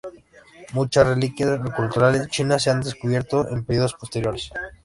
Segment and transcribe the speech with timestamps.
[0.73, 4.49] Muchas reliquias culturales chinas se han descubierto en períodos posteriores.